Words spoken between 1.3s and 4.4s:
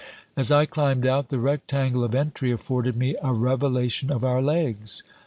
rectangle of entry afforded me a revelation of